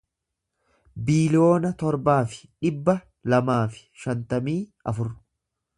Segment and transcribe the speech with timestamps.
[1.09, 2.97] biiliyoona torbaa fi dhibba
[3.35, 4.61] lamaa fi shantamii
[4.93, 5.17] afur